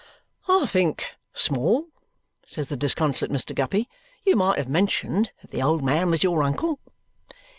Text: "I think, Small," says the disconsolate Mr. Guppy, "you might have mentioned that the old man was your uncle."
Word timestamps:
"I 0.47 0.65
think, 0.65 1.11
Small," 1.35 1.85
says 2.47 2.69
the 2.69 2.75
disconsolate 2.75 3.31
Mr. 3.31 3.53
Guppy, 3.53 3.87
"you 4.25 4.35
might 4.35 4.57
have 4.57 4.67
mentioned 4.67 5.31
that 5.43 5.51
the 5.51 5.61
old 5.61 5.83
man 5.83 6.09
was 6.09 6.23
your 6.23 6.41
uncle." 6.41 6.79